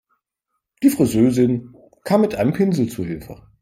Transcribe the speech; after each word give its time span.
Die 0.81 0.89
Friseurin 0.89 1.75
kam 2.03 2.21
mit 2.21 2.33
einem 2.33 2.53
Pinsel 2.53 2.89
zu 2.89 3.05
Hilfe. 3.05 3.47